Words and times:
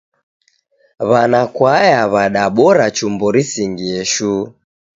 Wanakwaya 1.09 2.01
wadabora 2.13 2.85
chumbo 2.95 3.25
risingie 3.35 4.01
shuu. 4.13 4.45